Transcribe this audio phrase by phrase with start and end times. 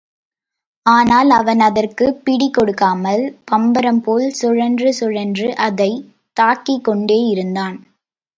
[0.85, 6.01] ஆனால், அவன் அதற்குப் பிடிகொடுக்காமல், பம்பரம்போல் சுழன்று சுழன்று அதைத்
[6.39, 7.77] தாக்கிக்கொண்டேயிருந்தான்.